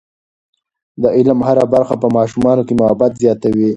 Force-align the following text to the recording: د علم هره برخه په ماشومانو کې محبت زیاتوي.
د 1.01 1.03
علم 1.15 1.39
هره 1.47 1.65
برخه 1.73 1.95
په 2.01 2.07
ماشومانو 2.17 2.65
کې 2.67 2.73
محبت 2.81 3.11
زیاتوي. 3.23 3.67